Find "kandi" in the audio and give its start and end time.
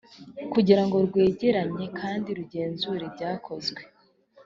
1.99-2.29